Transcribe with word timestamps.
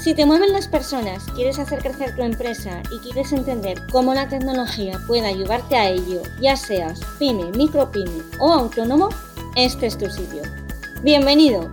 Si 0.00 0.14
te 0.14 0.24
mueven 0.24 0.52
las 0.52 0.68
personas, 0.68 1.24
quieres 1.34 1.58
hacer 1.58 1.80
crecer 1.80 2.14
tu 2.14 2.22
empresa 2.22 2.84
y 2.92 3.00
quieres 3.00 3.32
entender 3.32 3.82
cómo 3.90 4.14
la 4.14 4.28
tecnología 4.28 4.96
puede 5.08 5.26
ayudarte 5.26 5.74
a 5.74 5.90
ello, 5.90 6.22
ya 6.40 6.54
seas 6.54 7.00
pyme, 7.18 7.50
micropyme 7.56 8.22
o 8.38 8.52
autónomo, 8.52 9.08
este 9.56 9.86
es 9.86 9.98
tu 9.98 10.08
sitio. 10.08 10.42
Bienvenido. 11.02 11.68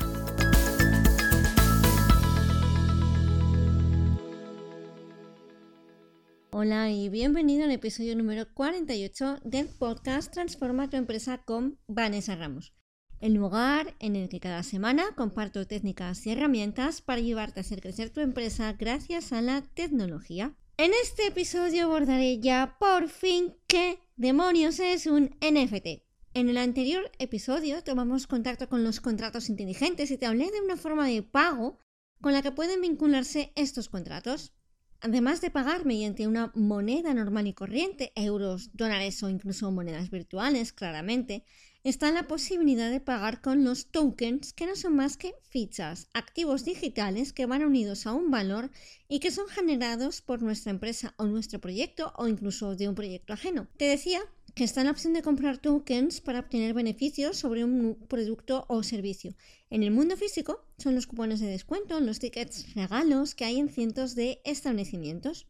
Hola 6.51 6.89
y 6.89 7.09
bienvenido 7.09 7.65
al 7.65 7.71
episodio 7.71 8.15
número 8.15 8.47
48 8.55 9.41
del 9.43 9.67
podcast 9.67 10.33
Transforma 10.33 10.89
tu 10.89 10.97
empresa 10.97 11.43
con 11.45 11.77
Vanessa 11.87 12.35
Ramos 12.35 12.73
el 13.19 13.33
lugar 13.33 13.95
en 13.99 14.15
el 14.15 14.29
que 14.29 14.39
cada 14.39 14.63
semana 14.63 15.13
comparto 15.15 15.67
técnicas 15.67 16.25
y 16.25 16.31
herramientas 16.31 17.01
para 17.01 17.19
ayudarte 17.19 17.59
a 17.59 17.61
hacer 17.61 17.81
crecer 17.81 18.09
tu 18.09 18.21
empresa 18.21 18.73
gracias 18.73 19.31
a 19.31 19.41
la 19.41 19.61
tecnología. 19.61 20.55
En 20.77 20.91
este 21.01 21.27
episodio 21.27 21.85
abordaré 21.85 22.39
ya 22.39 22.75
por 22.79 23.07
fin 23.07 23.55
qué 23.67 23.99
demonios 24.17 24.79
es 24.79 25.07
un 25.07 25.35
NFT. 25.41 26.03
En 26.33 26.49
el 26.49 26.57
anterior 26.57 27.09
episodio 27.17 27.81
tomamos 27.81 28.27
contacto 28.27 28.67
con 28.67 28.83
los 28.83 28.99
contratos 28.99 29.47
inteligentes 29.47 30.11
y 30.11 30.17
te 30.17 30.25
hablé 30.25 30.51
de 30.51 30.59
una 30.59 30.75
forma 30.75 31.07
de 31.07 31.23
pago 31.23 31.79
con 32.19 32.33
la 32.33 32.41
que 32.41 32.51
pueden 32.51 32.81
vincularse 32.81 33.53
estos 33.55 33.87
contratos. 33.87 34.53
Además 34.99 35.39
de 35.39 35.51
pagar 35.51 35.85
mediante 35.85 36.27
una 36.27 36.51
moneda 36.55 37.13
normal 37.13 37.47
y 37.47 37.53
corriente, 37.53 38.11
euros, 38.15 38.71
dólares 38.73 39.21
o 39.23 39.29
incluso 39.29 39.71
monedas 39.71 40.09
virtuales, 40.09 40.73
claramente, 40.73 41.45
está 41.85 42.11
la 42.11 42.27
posibilidad 42.27 42.89
de 42.89 42.99
pagar 42.99 43.41
con 43.41 43.63
los 43.63 43.91
tokens, 43.91 44.53
que 44.53 44.65
no 44.65 44.75
son 44.75 44.95
más 44.95 45.17
que 45.17 45.35
fichas, 45.51 46.09
activos 46.15 46.65
digitales 46.65 47.31
que 47.31 47.45
van 47.45 47.63
unidos 47.63 48.07
a 48.07 48.13
un 48.13 48.31
valor 48.31 48.71
y 49.07 49.19
que 49.19 49.29
son 49.29 49.47
generados 49.47 50.21
por 50.21 50.41
nuestra 50.41 50.71
empresa 50.71 51.13
o 51.17 51.25
nuestro 51.25 51.61
proyecto 51.61 52.11
o 52.17 52.27
incluso 52.27 52.75
de 52.75 52.89
un 52.89 52.95
proyecto 52.95 53.33
ajeno. 53.33 53.67
Te 53.77 53.85
decía 53.85 54.19
que 54.55 54.63
está 54.63 54.83
la 54.83 54.89
opción 54.89 55.13
de 55.13 55.21
comprar 55.21 55.59
tokens 55.59 56.21
para 56.21 56.39
obtener 56.39 56.73
beneficios 56.73 57.37
sobre 57.37 57.63
un 57.63 57.95
producto 58.07 58.65
o 58.67 58.81
servicio. 58.81 59.35
En 59.69 59.83
el 59.83 59.91
mundo 59.91 60.17
físico 60.17 60.65
son 60.79 60.95
los 60.95 61.05
cupones 61.05 61.39
de 61.39 61.47
descuento, 61.47 61.99
los 61.99 62.17
tickets 62.17 62.73
regalos 62.73 63.35
que 63.35 63.45
hay 63.45 63.59
en 63.59 63.69
cientos 63.69 64.15
de 64.15 64.41
establecimientos. 64.43 65.45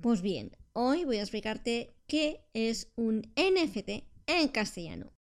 Pues 0.00 0.20
bien, 0.20 0.56
hoy 0.72 1.04
voy 1.04 1.18
a 1.18 1.22
explicarte 1.22 1.94
qué 2.08 2.40
es 2.54 2.90
un 2.96 3.32
NFT 3.36 4.04
en 4.26 4.48
castellano. 4.48 5.15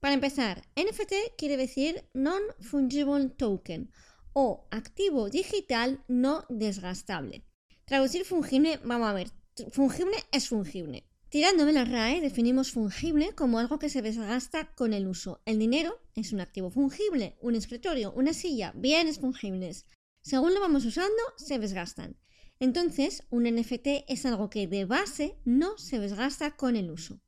Para 0.00 0.14
empezar, 0.14 0.62
NFT 0.76 1.36
quiere 1.38 1.56
decir 1.56 2.04
Non-Fungible 2.12 3.30
Token 3.30 3.90
o 4.34 4.66
activo 4.70 5.30
digital 5.30 6.04
no 6.08 6.44
desgastable. 6.48 7.44
Traducir 7.86 8.24
fungible, 8.24 8.78
vamos 8.84 9.08
a 9.08 9.14
ver, 9.14 9.30
fungible 9.70 10.16
es 10.32 10.48
fungible. 10.48 11.08
Tirando 11.30 11.64
de 11.64 11.72
la 11.72 11.84
RAE 11.84 12.20
definimos 12.20 12.70
fungible 12.70 13.34
como 13.34 13.58
algo 13.58 13.78
que 13.78 13.88
se 13.88 14.02
desgasta 14.02 14.74
con 14.74 14.92
el 14.92 15.08
uso. 15.08 15.40
El 15.46 15.58
dinero 15.58 15.98
es 16.14 16.32
un 16.32 16.40
activo 16.40 16.70
fungible, 16.70 17.36
un 17.40 17.54
escritorio, 17.56 18.12
una 18.12 18.34
silla, 18.34 18.72
bienes 18.76 19.18
fungibles. 19.18 19.86
Según 20.22 20.54
lo 20.54 20.60
vamos 20.60 20.84
usando, 20.84 21.22
se 21.36 21.58
desgastan. 21.58 22.16
Entonces, 22.60 23.24
un 23.30 23.44
NFT 23.44 24.04
es 24.08 24.26
algo 24.26 24.50
que 24.50 24.66
de 24.66 24.84
base 24.84 25.38
no 25.44 25.78
se 25.78 25.98
desgasta 25.98 26.56
con 26.56 26.76
el 26.76 26.90
uso. 26.90 27.20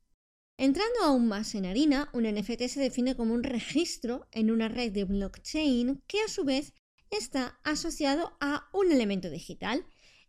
Entrando 0.61 1.05
aún 1.05 1.29
más 1.29 1.55
en 1.55 1.67
harina, 1.67 2.11
un 2.13 2.25
NFT 2.25 2.67
se 2.67 2.81
define 2.81 3.15
como 3.15 3.33
un 3.33 3.45
registro 3.45 4.27
en 4.33 4.51
una 4.51 4.67
red 4.69 4.91
de 4.91 5.05
blockchain 5.05 6.03
que 6.09 6.21
a 6.21 6.27
su 6.27 6.43
vez 6.43 6.75
está 7.13 7.61
asociado 7.63 8.37
a 8.41 8.69
un 8.73 8.91
elemento 8.91 9.31
digital. 9.31 9.87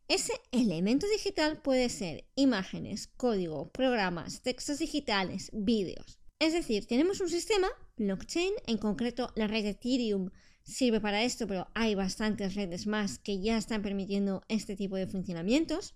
Ese 0.07 0.33
elemento 0.51 1.07
digital 1.07 1.63
puede 1.63 1.89
ser 1.89 2.29
imágenes, 2.35 3.07
código, 3.07 3.71
programas, 3.71 4.43
textos 4.43 4.77
digitales, 4.77 5.49
vídeos. 5.51 6.19
Es 6.37 6.53
decir, 6.53 6.85
tenemos 6.85 7.21
un 7.21 7.29
sistema, 7.29 7.67
blockchain, 7.97 8.53
en 8.67 8.77
concreto 8.77 9.33
la 9.35 9.47
red 9.47 9.63
de 9.63 9.69
Ethereum 9.69 10.29
sirve 10.61 11.01
para 11.01 11.23
esto, 11.23 11.47
pero 11.47 11.69
hay 11.73 11.95
bastantes 11.95 12.53
redes 12.53 12.85
más 12.85 13.17
que 13.17 13.41
ya 13.41 13.57
están 13.57 13.81
permitiendo 13.81 14.43
este 14.47 14.75
tipo 14.75 14.95
de 14.95 15.07
funcionamientos 15.07 15.95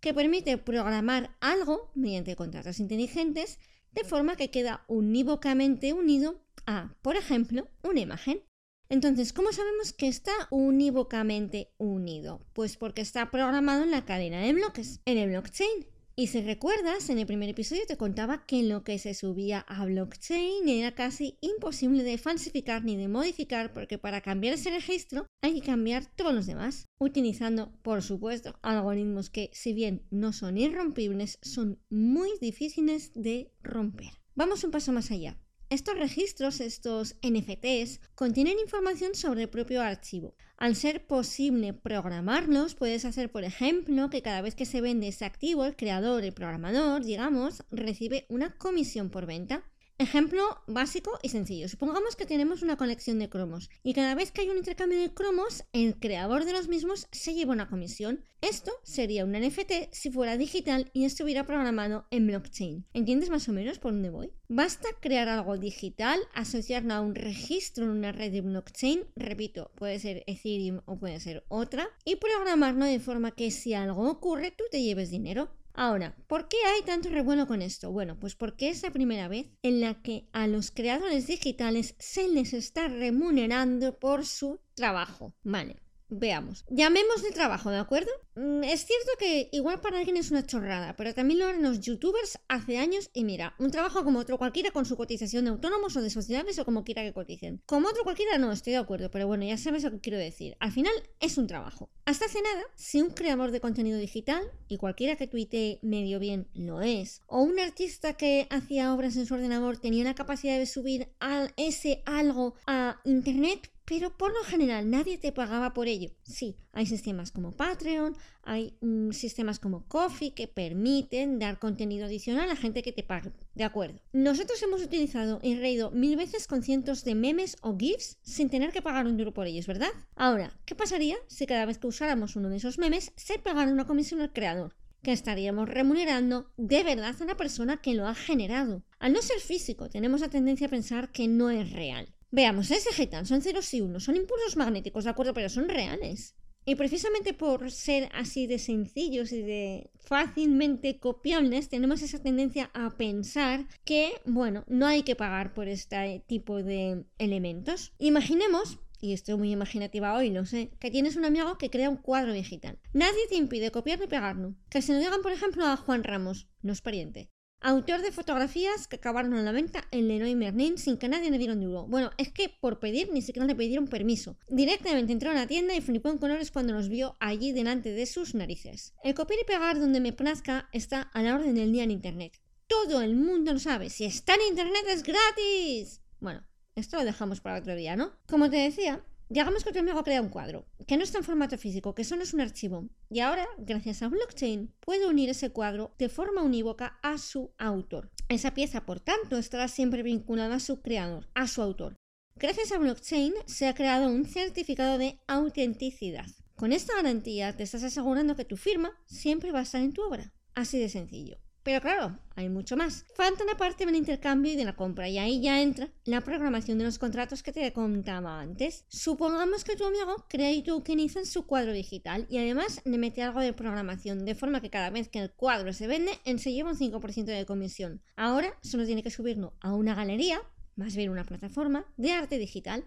que 0.00 0.14
permite 0.14 0.58
programar 0.58 1.36
algo 1.40 1.90
mediante 1.94 2.36
contratos 2.36 2.80
inteligentes 2.80 3.58
de 3.92 4.04
forma 4.04 4.36
que 4.36 4.50
queda 4.50 4.84
unívocamente 4.88 5.92
unido 5.92 6.42
a, 6.66 6.94
por 7.02 7.16
ejemplo, 7.16 7.68
una 7.82 8.00
imagen. 8.00 8.42
Entonces, 8.88 9.32
¿cómo 9.32 9.52
sabemos 9.52 9.92
que 9.92 10.08
está 10.08 10.32
unívocamente 10.50 11.72
unido? 11.78 12.44
Pues 12.52 12.76
porque 12.76 13.02
está 13.02 13.30
programado 13.30 13.84
en 13.84 13.92
la 13.92 14.04
cadena 14.04 14.40
de 14.40 14.52
bloques, 14.52 15.00
en 15.04 15.18
el 15.18 15.30
blockchain. 15.30 15.86
Y 16.16 16.26
si 16.26 16.42
recuerdas, 16.42 17.08
en 17.08 17.18
el 17.18 17.26
primer 17.26 17.48
episodio 17.48 17.82
te 17.86 17.96
contaba 17.96 18.44
que 18.44 18.62
lo 18.62 18.84
que 18.84 18.98
se 18.98 19.14
subía 19.14 19.60
a 19.60 19.86
blockchain 19.86 20.68
era 20.68 20.94
casi 20.94 21.38
imposible 21.40 22.02
de 22.02 22.18
falsificar 22.18 22.84
ni 22.84 22.96
de 22.96 23.08
modificar 23.08 23.72
porque 23.72 23.96
para 23.96 24.20
cambiar 24.20 24.54
ese 24.54 24.70
registro 24.70 25.26
hay 25.40 25.54
que 25.54 25.66
cambiar 25.66 26.04
todos 26.16 26.34
los 26.34 26.46
demás, 26.46 26.86
utilizando, 26.98 27.72
por 27.82 28.02
supuesto, 28.02 28.58
algoritmos 28.62 29.30
que, 29.30 29.50
si 29.54 29.72
bien 29.72 30.06
no 30.10 30.32
son 30.32 30.58
irrompibles, 30.58 31.38
son 31.42 31.80
muy 31.88 32.30
difíciles 32.40 33.12
de 33.14 33.52
romper. 33.62 34.10
Vamos 34.34 34.64
un 34.64 34.70
paso 34.70 34.92
más 34.92 35.10
allá. 35.10 35.38
Estos 35.70 35.96
registros, 35.96 36.60
estos 36.60 37.14
NFTs, 37.22 38.00
contienen 38.16 38.58
información 38.58 39.14
sobre 39.14 39.42
el 39.42 39.48
propio 39.48 39.80
archivo. 39.82 40.34
Al 40.56 40.74
ser 40.74 41.06
posible 41.06 41.72
programarlos, 41.72 42.74
puedes 42.74 43.04
hacer, 43.04 43.30
por 43.30 43.44
ejemplo, 43.44 44.10
que 44.10 44.20
cada 44.20 44.42
vez 44.42 44.56
que 44.56 44.66
se 44.66 44.80
vende 44.80 45.06
ese 45.06 45.24
activo, 45.24 45.64
el 45.64 45.76
creador, 45.76 46.24
el 46.24 46.32
programador, 46.32 47.04
digamos, 47.04 47.62
recibe 47.70 48.26
una 48.28 48.52
comisión 48.58 49.10
por 49.10 49.26
venta. 49.26 49.62
Ejemplo 50.00 50.42
básico 50.66 51.18
y 51.22 51.28
sencillo. 51.28 51.68
Supongamos 51.68 52.16
que 52.16 52.24
tenemos 52.24 52.62
una 52.62 52.78
colección 52.78 53.18
de 53.18 53.28
cromos 53.28 53.68
y 53.82 53.92
cada 53.92 54.14
vez 54.14 54.32
que 54.32 54.40
hay 54.40 54.48
un 54.48 54.56
intercambio 54.56 54.98
de 54.98 55.12
cromos, 55.12 55.64
el 55.74 56.00
creador 56.00 56.46
de 56.46 56.54
los 56.54 56.68
mismos 56.68 57.06
se 57.12 57.34
lleva 57.34 57.52
una 57.52 57.68
comisión. 57.68 58.24
Esto 58.40 58.72
sería 58.82 59.26
un 59.26 59.32
NFT 59.32 59.92
si 59.92 60.10
fuera 60.10 60.38
digital 60.38 60.90
y 60.94 61.04
estuviera 61.04 61.44
programado 61.44 62.06
en 62.10 62.26
blockchain. 62.26 62.86
¿Entiendes 62.94 63.28
más 63.28 63.46
o 63.50 63.52
menos 63.52 63.78
por 63.78 63.92
dónde 63.92 64.08
voy? 64.08 64.32
Basta 64.48 64.88
crear 65.02 65.28
algo 65.28 65.58
digital, 65.58 66.18
asociarlo 66.32 66.94
a 66.94 67.02
un 67.02 67.14
registro 67.14 67.84
en 67.84 67.90
una 67.90 68.10
red 68.10 68.32
de 68.32 68.40
blockchain, 68.40 69.04
repito, 69.16 69.70
puede 69.74 69.98
ser 69.98 70.24
Ethereum 70.26 70.80
o 70.86 70.98
puede 70.98 71.20
ser 71.20 71.44
otra, 71.48 71.90
y 72.06 72.16
programarlo 72.16 72.86
de 72.86 73.00
forma 73.00 73.32
que 73.32 73.50
si 73.50 73.74
algo 73.74 74.08
ocurre 74.08 74.50
tú 74.50 74.64
te 74.70 74.82
lleves 74.82 75.10
dinero. 75.10 75.50
Ahora, 75.72 76.16
¿por 76.26 76.48
qué 76.48 76.56
hay 76.66 76.82
tanto 76.82 77.08
revuelo 77.08 77.46
con 77.46 77.62
esto? 77.62 77.90
Bueno, 77.90 78.18
pues 78.18 78.34
porque 78.36 78.68
es 78.70 78.82
la 78.82 78.90
primera 78.90 79.28
vez 79.28 79.46
en 79.62 79.80
la 79.80 80.02
que 80.02 80.28
a 80.32 80.46
los 80.46 80.70
creadores 80.70 81.26
digitales 81.26 81.94
se 81.98 82.28
les 82.28 82.52
está 82.52 82.88
remunerando 82.88 83.98
por 83.98 84.26
su 84.26 84.60
trabajo. 84.74 85.34
Vale. 85.42 85.76
Veamos. 86.10 86.64
Llamemos 86.68 87.22
de 87.22 87.30
trabajo, 87.30 87.70
¿de 87.70 87.78
acuerdo? 87.78 88.10
Mm, 88.34 88.64
es 88.64 88.84
cierto 88.84 89.10
que 89.18 89.48
igual 89.52 89.80
para 89.80 89.98
alguien 89.98 90.16
es 90.16 90.30
una 90.30 90.44
chorrada, 90.44 90.96
pero 90.96 91.14
también 91.14 91.38
lo 91.38 91.46
harán 91.46 91.62
los 91.62 91.80
youtubers 91.80 92.38
hace 92.48 92.78
años 92.78 93.10
y 93.14 93.24
mira, 93.24 93.54
un 93.58 93.70
trabajo 93.70 94.04
como 94.04 94.18
otro 94.18 94.38
cualquiera 94.38 94.70
con 94.70 94.84
su 94.84 94.96
cotización 94.96 95.44
de 95.44 95.50
autónomos 95.50 95.96
o 95.96 96.02
de 96.02 96.10
sociedades 96.10 96.58
o 96.58 96.64
como 96.64 96.84
quiera 96.84 97.02
que 97.02 97.12
coticen. 97.12 97.62
Como 97.66 97.88
otro 97.88 98.02
cualquiera 98.02 98.38
no, 98.38 98.50
estoy 98.52 98.72
de 98.72 98.78
acuerdo, 98.78 99.10
pero 99.10 99.26
bueno, 99.26 99.44
ya 99.44 99.56
sabes 99.56 99.84
lo 99.84 99.90
que 99.90 100.00
quiero 100.00 100.18
decir. 100.18 100.56
Al 100.60 100.72
final 100.72 100.92
es 101.20 101.38
un 101.38 101.46
trabajo. 101.46 101.90
Hasta 102.04 102.24
hace 102.24 102.42
nada, 102.42 102.62
si 102.74 103.00
un 103.00 103.10
creador 103.10 103.52
de 103.52 103.60
contenido 103.60 103.98
digital, 103.98 104.42
y 104.68 104.78
cualquiera 104.78 105.16
que 105.16 105.26
tuitee 105.26 105.78
medio 105.82 106.18
bien 106.18 106.48
lo 106.54 106.80
es, 106.80 107.22
o 107.26 107.42
un 107.42 107.58
artista 107.60 108.14
que 108.14 108.46
hacía 108.50 108.92
obras 108.94 109.16
en 109.16 109.26
su 109.26 109.34
ordenador 109.34 109.78
tenía 109.78 110.04
la 110.04 110.14
capacidad 110.14 110.58
de 110.58 110.66
subir 110.66 111.08
ese 111.56 112.02
algo 112.06 112.54
a 112.66 113.00
internet, 113.04 113.70
pero 113.90 114.16
por 114.16 114.32
lo 114.32 114.44
general 114.44 114.88
nadie 114.88 115.18
te 115.18 115.32
pagaba 115.32 115.74
por 115.74 115.88
ello. 115.88 116.12
Sí, 116.22 116.54
hay 116.72 116.86
sistemas 116.86 117.32
como 117.32 117.50
Patreon, 117.50 118.16
hay 118.44 118.76
mm, 118.80 119.10
sistemas 119.10 119.58
como 119.58 119.84
Coffee 119.88 120.32
que 120.32 120.46
permiten 120.46 121.40
dar 121.40 121.58
contenido 121.58 122.06
adicional 122.06 122.44
a 122.44 122.54
la 122.54 122.54
gente 122.54 122.84
que 122.84 122.92
te 122.92 123.02
pague. 123.02 123.32
De 123.56 123.64
acuerdo. 123.64 123.98
Nosotros 124.12 124.62
hemos 124.62 124.80
utilizado 124.80 125.40
y 125.42 125.56
reído 125.56 125.90
mil 125.90 126.16
veces 126.16 126.46
con 126.46 126.62
cientos 126.62 127.02
de 127.02 127.16
memes 127.16 127.56
o 127.62 127.76
GIFs 127.76 128.18
sin 128.22 128.48
tener 128.48 128.70
que 128.70 128.80
pagar 128.80 129.06
un 129.06 129.16
duro 129.16 129.34
por 129.34 129.48
ellos, 129.48 129.66
¿verdad? 129.66 129.90
Ahora, 130.14 130.56
¿qué 130.66 130.76
pasaría 130.76 131.16
si 131.26 131.46
cada 131.46 131.66
vez 131.66 131.78
que 131.78 131.88
usáramos 131.88 132.36
uno 132.36 132.48
de 132.48 132.58
esos 132.58 132.78
memes 132.78 133.10
se 133.16 133.40
pagara 133.40 133.72
una 133.72 133.88
comisión 133.88 134.20
al 134.20 134.32
creador? 134.32 134.76
que 135.02 135.12
estaríamos 135.12 135.66
remunerando 135.66 136.52
de 136.58 136.84
verdad 136.84 137.16
a 137.18 137.24
una 137.24 137.36
persona 137.36 137.78
que 137.78 137.94
lo 137.94 138.06
ha 138.06 138.14
generado. 138.14 138.82
Al 138.98 139.14
no 139.14 139.22
ser 139.22 139.40
físico, 139.40 139.88
tenemos 139.88 140.20
la 140.20 140.28
tendencia 140.28 140.66
a 140.66 140.70
pensar 140.70 141.10
que 141.10 141.26
no 141.26 141.48
es 141.48 141.72
real. 141.72 142.14
Veamos, 142.30 142.70
es 142.70 142.84
digital, 142.84 143.26
son 143.26 143.42
ceros 143.42 143.72
y 143.74 143.80
unos, 143.80 144.04
son 144.04 144.16
impulsos 144.16 144.56
magnéticos, 144.56 145.04
¿de 145.04 145.10
acuerdo? 145.10 145.34
Pero 145.34 145.48
son 145.48 145.68
reales. 145.68 146.36
Y 146.64 146.74
precisamente 146.74 147.32
por 147.32 147.70
ser 147.72 148.08
así 148.12 148.46
de 148.46 148.58
sencillos 148.58 149.32
y 149.32 149.42
de 149.42 149.90
fácilmente 149.98 151.00
copiables, 151.00 151.68
tenemos 151.68 152.02
esa 152.02 152.22
tendencia 152.22 152.70
a 152.74 152.96
pensar 152.96 153.66
que, 153.84 154.12
bueno, 154.26 154.64
no 154.68 154.86
hay 154.86 155.02
que 155.02 155.16
pagar 155.16 155.54
por 155.54 155.68
este 155.68 156.22
tipo 156.26 156.62
de 156.62 157.04
elementos. 157.18 157.92
Imaginemos 157.98 158.78
y 159.00 159.14
estoy 159.14 159.36
muy 159.36 159.50
imaginativa 159.50 160.14
hoy, 160.14 160.30
no 160.30 160.44
sé, 160.44 160.70
que 160.78 160.90
tienes 160.90 161.16
un 161.16 161.24
amigo 161.24 161.56
que 161.56 161.70
crea 161.70 161.88
un 161.88 161.96
cuadro 161.96 162.32
digital. 162.32 162.78
Nadie 162.92 163.26
te 163.28 163.36
impide 163.36 163.70
copiar 163.70 163.98
ni 163.98 164.06
pegarlo. 164.06 164.54
Que 164.68 164.82
se 164.82 164.92
lo 164.92 164.98
digan, 164.98 165.22
por 165.22 165.32
ejemplo, 165.32 165.64
a 165.66 165.76
Juan 165.76 166.04
Ramos, 166.04 166.48
no 166.62 166.72
es 166.72 166.82
pariente. 166.82 167.30
Autor 167.62 168.00
de 168.00 168.10
fotografías 168.10 168.88
que 168.88 168.96
acabaron 168.96 169.36
en 169.36 169.44
la 169.44 169.52
venta 169.52 169.84
en 169.90 170.08
Leroy 170.08 170.34
Merlin 170.34 170.78
sin 170.78 170.96
que 170.96 171.10
nadie 171.10 171.30
le 171.30 171.36
diera 171.36 171.52
un 171.52 171.60
duro. 171.60 171.86
Bueno, 171.86 172.10
es 172.16 172.32
que 172.32 172.48
por 172.48 172.80
pedir 172.80 173.12
ni 173.12 173.20
siquiera 173.20 173.46
le 173.46 173.54
pidieron 173.54 173.86
permiso. 173.86 174.38
Directamente 174.48 175.12
entró 175.12 175.30
a 175.30 175.34
la 175.34 175.46
tienda 175.46 175.74
y 175.74 175.82
flipó 175.82 176.08
en 176.08 176.16
colores 176.16 176.50
cuando 176.50 176.72
nos 176.72 176.88
vio 176.88 177.16
allí 177.20 177.52
delante 177.52 177.92
de 177.92 178.06
sus 178.06 178.34
narices. 178.34 178.94
El 179.04 179.12
copiar 179.12 179.40
y 179.42 179.44
pegar 179.44 179.78
donde 179.78 180.00
me 180.00 180.14
plazca 180.14 180.70
está 180.72 181.02
a 181.02 181.22
la 181.22 181.34
orden 181.34 181.54
del 181.54 181.70
día 181.70 181.84
en 181.84 181.90
internet. 181.90 182.40
Todo 182.66 183.02
el 183.02 183.14
mundo 183.14 183.52
lo 183.52 183.58
sabe. 183.58 183.90
Si 183.90 184.06
está 184.06 184.34
en 184.36 184.48
internet 184.48 184.84
es 184.88 185.02
gratis. 185.02 186.00
Bueno, 186.18 186.42
esto 186.76 186.96
lo 186.96 187.04
dejamos 187.04 187.42
para 187.42 187.58
otro 187.58 187.74
día, 187.76 187.94
¿no? 187.94 188.12
Como 188.26 188.48
te 188.48 188.56
decía, 188.56 189.04
digamos 189.30 189.62
que 189.62 189.72
tu 189.72 189.78
amigo 189.78 190.02
crea 190.02 190.20
un 190.20 190.28
cuadro, 190.28 190.66
que 190.88 190.96
no 190.96 191.04
está 191.04 191.18
en 191.18 191.24
formato 191.24 191.56
físico, 191.56 191.94
que 191.94 192.04
solo 192.04 192.24
es 192.24 192.34
un 192.34 192.40
archivo. 192.40 192.88
Y 193.08 193.20
ahora, 193.20 193.46
gracias 193.58 194.02
a 194.02 194.08
blockchain, 194.08 194.74
puede 194.80 195.06
unir 195.06 195.30
ese 195.30 195.50
cuadro 195.50 195.94
de 195.98 196.08
forma 196.08 196.42
unívoca 196.42 196.98
a 197.02 197.16
su 197.16 197.54
autor. 197.56 198.10
Esa 198.28 198.54
pieza, 198.54 198.84
por 198.84 198.98
tanto, 198.98 199.38
estará 199.38 199.68
siempre 199.68 200.02
vinculada 200.02 200.56
a 200.56 200.60
su 200.60 200.82
creador, 200.82 201.28
a 201.34 201.46
su 201.46 201.62
autor. 201.62 201.96
Gracias 202.34 202.72
a 202.72 202.78
blockchain 202.78 203.34
se 203.46 203.68
ha 203.68 203.74
creado 203.74 204.08
un 204.08 204.24
certificado 204.24 204.98
de 204.98 205.20
autenticidad. 205.28 206.26
Con 206.56 206.72
esta 206.72 206.96
garantía 206.96 207.56
te 207.56 207.62
estás 207.62 207.84
asegurando 207.84 208.34
que 208.34 208.44
tu 208.44 208.56
firma 208.56 208.92
siempre 209.06 209.52
va 209.52 209.60
a 209.60 209.62
estar 209.62 209.80
en 209.80 209.92
tu 209.92 210.02
obra. 210.02 210.34
Así 210.54 210.78
de 210.78 210.88
sencillo. 210.88 211.38
Pero 211.62 211.80
claro, 211.82 212.18
hay 212.36 212.48
mucho 212.48 212.76
más. 212.76 213.04
Falta 213.14 213.44
una 213.44 213.56
parte 213.56 213.84
del 213.84 213.94
intercambio 213.94 214.52
y 214.52 214.56
de 214.56 214.64
la 214.64 214.74
compra 214.74 215.08
y 215.08 215.18
ahí 215.18 215.42
ya 215.42 215.60
entra 215.60 215.90
la 216.04 216.22
programación 216.22 216.78
de 216.78 216.84
los 216.84 216.98
contratos 216.98 217.42
que 217.42 217.52
te 217.52 217.70
contaba 217.72 218.40
antes. 218.40 218.84
Supongamos 218.88 219.62
que 219.62 219.76
tu 219.76 219.84
amigo 219.84 220.24
crea 220.28 220.52
y 220.52 220.62
tokeniza 220.62 221.20
en 221.20 221.26
su 221.26 221.46
cuadro 221.46 221.72
digital 221.72 222.26
y 222.30 222.38
además 222.38 222.80
le 222.84 222.96
mete 222.96 223.22
algo 223.22 223.40
de 223.40 223.52
programación 223.52 224.24
de 224.24 224.34
forma 224.34 224.62
que 224.62 224.70
cada 224.70 224.90
vez 224.90 225.08
que 225.08 225.18
el 225.18 225.32
cuadro 225.32 225.72
se 225.74 225.86
vende, 225.86 226.12
él 226.24 226.40
se 226.40 226.52
lleva 226.52 226.70
un 226.70 226.78
5% 226.78 227.24
de 227.24 227.46
comisión. 227.46 228.00
Ahora 228.16 228.56
solo 228.62 228.86
tiene 228.86 229.02
que 229.02 229.10
subirlo 229.10 229.52
a 229.60 229.74
una 229.74 229.94
galería, 229.94 230.40
más 230.76 230.96
bien 230.96 231.10
una 231.10 231.24
plataforma, 231.24 231.84
de 231.98 232.12
arte 232.12 232.38
digital. 232.38 232.84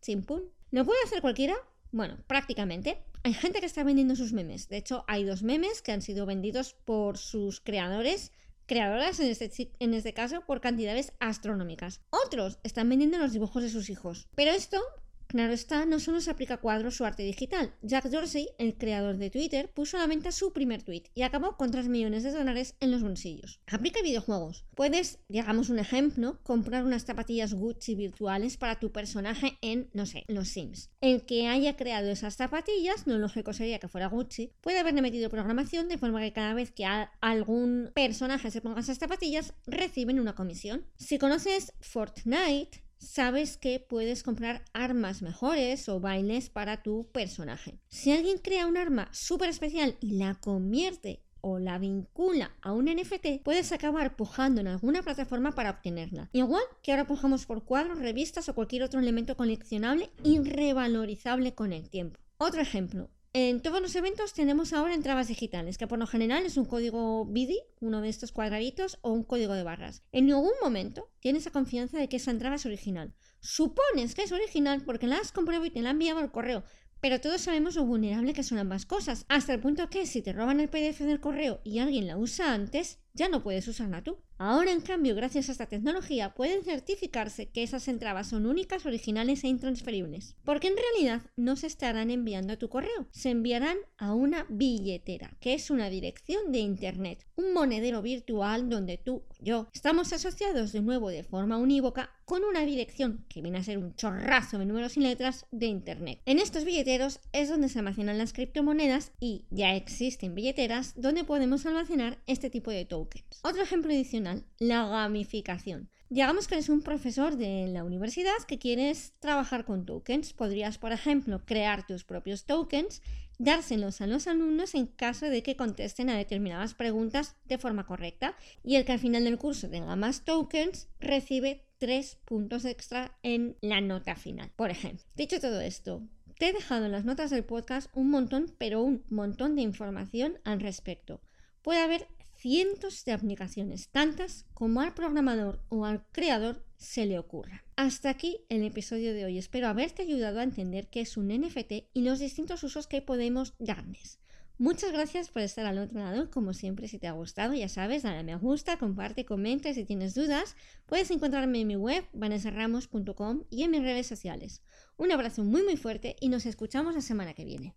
Sin 0.00 0.24
pum. 0.24 0.42
¿Lo 0.70 0.84
puede 0.84 1.02
hacer 1.04 1.20
cualquiera? 1.20 1.54
Bueno, 1.90 2.18
prácticamente. 2.26 3.02
Hay 3.24 3.34
gente 3.34 3.60
que 3.60 3.66
está 3.66 3.82
vendiendo 3.82 4.16
sus 4.16 4.32
memes. 4.32 4.68
De 4.68 4.76
hecho, 4.76 5.04
hay 5.08 5.24
dos 5.24 5.42
memes 5.42 5.82
que 5.82 5.92
han 5.92 6.02
sido 6.02 6.26
vendidos 6.26 6.74
por 6.84 7.18
sus 7.18 7.60
creadores, 7.60 8.32
creadoras 8.66 9.18
en 9.20 9.28
este, 9.28 9.72
en 9.78 9.94
este 9.94 10.14
caso, 10.14 10.42
por 10.42 10.60
cantidades 10.60 11.12
astronómicas. 11.18 12.00
Otros 12.10 12.58
están 12.62 12.88
vendiendo 12.88 13.18
los 13.18 13.32
dibujos 13.32 13.62
de 13.62 13.70
sus 13.70 13.90
hijos. 13.90 14.28
Pero 14.34 14.52
esto 14.52 14.80
Claro 15.28 15.52
está, 15.52 15.84
no 15.84 16.00
solo 16.00 16.22
se 16.22 16.30
aplica 16.30 16.54
a 16.54 16.60
cuadros 16.60 17.02
o 17.02 17.04
arte 17.04 17.22
digital. 17.22 17.74
Jack 17.82 18.06
Dorsey, 18.06 18.48
el 18.56 18.78
creador 18.78 19.18
de 19.18 19.28
Twitter, 19.28 19.70
puso 19.70 19.98
a 19.98 20.00
la 20.00 20.06
venta 20.06 20.32
su 20.32 20.54
primer 20.54 20.82
tweet 20.82 21.02
y 21.14 21.20
acabó 21.20 21.58
con 21.58 21.70
3 21.70 21.88
millones 21.88 22.22
de 22.22 22.32
dólares 22.32 22.76
en 22.80 22.90
los 22.90 23.02
bolsillos. 23.02 23.60
Aplica 23.66 24.00
videojuegos. 24.00 24.64
Puedes, 24.74 25.18
digamos 25.28 25.68
un 25.68 25.80
ejemplo, 25.80 26.40
comprar 26.44 26.82
unas 26.82 27.04
zapatillas 27.04 27.52
Gucci 27.52 27.94
virtuales 27.94 28.56
para 28.56 28.80
tu 28.80 28.90
personaje 28.90 29.58
en, 29.60 29.90
no 29.92 30.06
sé, 30.06 30.24
los 30.28 30.48
Sims. 30.48 30.90
El 31.02 31.26
que 31.26 31.46
haya 31.46 31.76
creado 31.76 32.08
esas 32.08 32.36
zapatillas, 32.36 33.06
lo 33.06 33.18
lógico 33.18 33.52
sería 33.52 33.78
que 33.78 33.88
fuera 33.88 34.08
Gucci, 34.08 34.54
puede 34.62 34.78
haberle 34.78 35.02
metido 35.02 35.28
programación 35.28 35.88
de 35.90 35.98
forma 35.98 36.22
que 36.22 36.32
cada 36.32 36.54
vez 36.54 36.70
que 36.70 36.86
algún 37.20 37.90
personaje 37.94 38.50
se 38.50 38.62
ponga 38.62 38.80
esas 38.80 38.96
zapatillas, 38.96 39.52
reciben 39.66 40.20
una 40.20 40.34
comisión. 40.34 40.86
Si 40.96 41.18
conoces 41.18 41.74
Fortnite, 41.80 42.87
sabes 42.98 43.56
que 43.56 43.80
puedes 43.80 44.22
comprar 44.22 44.64
armas 44.72 45.22
mejores 45.22 45.88
o 45.88 46.00
bailes 46.00 46.50
para 46.50 46.82
tu 46.82 47.08
personaje. 47.12 47.80
Si 47.88 48.12
alguien 48.12 48.38
crea 48.38 48.66
un 48.66 48.76
arma 48.76 49.08
súper 49.12 49.48
especial 49.48 49.96
y 50.00 50.18
la 50.18 50.34
convierte 50.34 51.22
o 51.40 51.58
la 51.58 51.78
vincula 51.78 52.52
a 52.62 52.72
un 52.72 52.86
NFT, 52.86 53.42
puedes 53.44 53.72
acabar 53.72 54.16
pujando 54.16 54.60
en 54.60 54.68
alguna 54.68 55.02
plataforma 55.02 55.52
para 55.52 55.70
obtenerla. 55.70 56.28
Igual 56.32 56.62
que 56.82 56.92
ahora 56.92 57.06
pujamos 57.06 57.46
por 57.46 57.64
cuadros, 57.64 57.98
revistas 57.98 58.48
o 58.48 58.54
cualquier 58.54 58.82
otro 58.82 59.00
elemento 59.00 59.36
coleccionable 59.36 60.10
irrevalorizable 60.24 61.54
con 61.54 61.72
el 61.72 61.88
tiempo. 61.90 62.18
Otro 62.38 62.60
ejemplo, 62.60 63.10
en 63.38 63.60
todos 63.60 63.80
los 63.80 63.94
eventos 63.94 64.32
tenemos 64.32 64.72
ahora 64.72 64.94
entradas 64.94 65.28
digitales, 65.28 65.78
que 65.78 65.86
por 65.86 65.98
lo 65.98 66.06
general 66.06 66.44
es 66.44 66.56
un 66.56 66.64
código 66.64 67.24
BIDI, 67.24 67.60
uno 67.80 68.00
de 68.00 68.08
estos 68.08 68.32
cuadraditos, 68.32 68.98
o 69.02 69.12
un 69.12 69.22
código 69.22 69.54
de 69.54 69.62
barras. 69.62 70.02
En 70.10 70.26
ningún 70.26 70.54
momento 70.60 71.08
tienes 71.20 71.44
la 71.44 71.52
confianza 71.52 71.98
de 71.98 72.08
que 72.08 72.16
esa 72.16 72.32
entrada 72.32 72.56
es 72.56 72.66
original. 72.66 73.14
Supones 73.40 74.14
que 74.14 74.22
es 74.22 74.32
original 74.32 74.82
porque 74.84 75.06
la 75.06 75.18
has 75.18 75.30
comprado 75.30 75.64
y 75.64 75.70
te 75.70 75.82
la 75.82 75.90
han 75.90 75.96
enviado 75.96 76.18
al 76.18 76.32
correo, 76.32 76.64
pero 77.00 77.20
todos 77.20 77.42
sabemos 77.42 77.76
lo 77.76 77.84
vulnerable 77.84 78.32
que 78.32 78.42
son 78.42 78.58
ambas 78.58 78.86
cosas, 78.86 79.24
hasta 79.28 79.54
el 79.54 79.60
punto 79.60 79.88
que 79.88 80.06
si 80.06 80.20
te 80.20 80.32
roban 80.32 80.58
el 80.58 80.68
PDF 80.68 81.00
del 81.00 81.20
correo 81.20 81.60
y 81.62 81.78
alguien 81.78 82.08
la 82.08 82.16
usa 82.16 82.52
antes, 82.52 82.98
ya 83.14 83.28
no 83.28 83.42
puedes 83.42 83.68
usarla 83.68 84.02
tú. 84.02 84.18
Ahora, 84.40 84.70
en 84.70 84.80
cambio, 84.80 85.16
gracias 85.16 85.48
a 85.48 85.52
esta 85.52 85.66
tecnología, 85.66 86.32
pueden 86.32 86.62
certificarse 86.62 87.46
que 87.46 87.64
esas 87.64 87.88
entradas 87.88 88.28
son 88.28 88.46
únicas, 88.46 88.86
originales 88.86 89.42
e 89.42 89.48
intransferibles. 89.48 90.36
Porque 90.44 90.68
en 90.68 90.76
realidad 90.76 91.22
no 91.36 91.56
se 91.56 91.66
estarán 91.66 92.12
enviando 92.12 92.52
a 92.52 92.56
tu 92.56 92.68
correo, 92.68 93.08
se 93.10 93.30
enviarán 93.30 93.78
a 93.96 94.14
una 94.14 94.46
billetera, 94.48 95.36
que 95.40 95.54
es 95.54 95.70
una 95.70 95.90
dirección 95.90 96.52
de 96.52 96.60
Internet, 96.60 97.26
un 97.34 97.52
monedero 97.52 98.00
virtual 98.00 98.68
donde 98.68 98.96
tú 98.96 99.24
y 99.40 99.46
yo 99.46 99.68
estamos 99.72 100.12
asociados 100.12 100.72
de 100.72 100.82
nuevo 100.82 101.08
de 101.08 101.24
forma 101.24 101.56
unívoca 101.58 102.10
con 102.24 102.44
una 102.44 102.66
dirección 102.66 103.24
que 103.28 103.40
viene 103.40 103.58
a 103.58 103.64
ser 103.64 103.78
un 103.78 103.94
chorrazo 103.94 104.58
de 104.58 104.66
números 104.66 104.96
y 104.96 105.00
letras 105.00 105.46
de 105.50 105.66
Internet. 105.66 106.20
En 106.26 106.38
estos 106.38 106.64
billeteros 106.64 107.20
es 107.32 107.48
donde 107.48 107.68
se 107.68 107.78
almacenan 107.78 108.18
las 108.18 108.32
criptomonedas 108.32 109.12
y 109.18 109.46
ya 109.50 109.74
existen 109.74 110.34
billeteras 110.34 110.92
donde 110.96 111.24
podemos 111.24 111.64
almacenar 111.64 112.18
este 112.26 112.50
tipo 112.50 112.70
de 112.70 112.84
tokens. 112.84 113.40
Otro 113.42 113.62
ejemplo 113.62 113.92
adicional, 113.92 114.27
la 114.58 114.86
gamificación. 114.86 115.90
Digamos 116.10 116.48
que 116.48 116.54
eres 116.54 116.70
un 116.70 116.80
profesor 116.80 117.36
de 117.36 117.66
la 117.68 117.84
universidad 117.84 118.32
que 118.46 118.58
quieres 118.58 119.12
trabajar 119.18 119.66
con 119.66 119.84
tokens. 119.84 120.32
Podrías, 120.32 120.78
por 120.78 120.92
ejemplo, 120.92 121.42
crear 121.44 121.86
tus 121.86 122.04
propios 122.04 122.46
tokens, 122.46 123.02
dárselos 123.38 124.00
a 124.00 124.06
los 124.06 124.26
alumnos 124.26 124.74
en 124.74 124.86
caso 124.86 125.26
de 125.26 125.42
que 125.42 125.56
contesten 125.56 126.08
a 126.08 126.16
determinadas 126.16 126.72
preguntas 126.72 127.36
de 127.44 127.58
forma 127.58 127.84
correcta 127.84 128.34
y 128.64 128.76
el 128.76 128.86
que 128.86 128.92
al 128.92 128.98
final 128.98 129.24
del 129.24 129.36
curso 129.36 129.68
tenga 129.68 129.96
más 129.96 130.24
tokens 130.24 130.88
recibe 130.98 131.66
tres 131.76 132.16
puntos 132.24 132.64
extra 132.64 133.18
en 133.22 133.56
la 133.60 133.82
nota 133.82 134.16
final. 134.16 134.50
Por 134.56 134.70
ejemplo, 134.70 135.04
dicho 135.14 135.40
todo 135.40 135.60
esto, 135.60 136.02
te 136.38 136.48
he 136.48 136.52
dejado 136.52 136.86
en 136.86 136.92
las 136.92 137.04
notas 137.04 137.30
del 137.30 137.44
podcast 137.44 137.90
un 137.94 138.10
montón, 138.10 138.54
pero 138.58 138.82
un 138.82 139.04
montón 139.10 139.56
de 139.56 139.62
información 139.62 140.38
al 140.44 140.60
respecto. 140.60 141.20
Puede 141.62 141.80
haber 141.80 142.08
cientos 142.38 143.04
de 143.04 143.12
aplicaciones, 143.12 143.88
tantas 143.88 144.46
como 144.54 144.80
al 144.80 144.94
programador 144.94 145.60
o 145.68 145.84
al 145.84 146.06
creador 146.12 146.64
se 146.76 147.04
le 147.04 147.18
ocurra. 147.18 147.64
Hasta 147.76 148.10
aquí 148.10 148.44
el 148.48 148.62
episodio 148.62 149.12
de 149.12 149.24
hoy. 149.24 149.38
Espero 149.38 149.66
haberte 149.66 150.02
ayudado 150.02 150.38
a 150.38 150.44
entender 150.44 150.88
qué 150.88 151.00
es 151.00 151.16
un 151.16 151.28
NFT 151.28 151.90
y 151.92 152.02
los 152.02 152.20
distintos 152.20 152.62
usos 152.62 152.86
que 152.86 153.02
podemos 153.02 153.54
darles. 153.58 154.20
Muchas 154.56 154.92
gracias 154.92 155.30
por 155.30 155.42
estar 155.42 155.66
al 155.66 155.78
otro 155.78 156.00
lado. 156.00 156.30
Como 156.30 156.52
siempre, 156.52 156.88
si 156.88 156.98
te 156.98 157.06
ha 157.06 157.12
gustado, 157.12 157.54
ya 157.54 157.68
sabes, 157.68 158.02
dale 158.02 158.18
a 158.18 158.22
me 158.22 158.36
gusta, 158.36 158.78
comparte, 158.78 159.24
comenta. 159.24 159.72
Si 159.72 159.84
tienes 159.84 160.14
dudas, 160.14 160.56
puedes 160.86 161.10
encontrarme 161.10 161.60
en 161.60 161.68
mi 161.68 161.76
web, 161.76 162.04
vanessaramos.com 162.12 163.44
y 163.50 163.62
en 163.62 163.70
mis 163.70 163.82
redes 163.82 164.06
sociales. 164.06 164.62
Un 164.96 165.12
abrazo 165.12 165.44
muy 165.44 165.62
muy 165.62 165.76
fuerte 165.76 166.16
y 166.20 166.28
nos 166.28 166.46
escuchamos 166.46 166.94
la 166.94 167.02
semana 167.02 167.34
que 167.34 167.44
viene. 167.44 167.76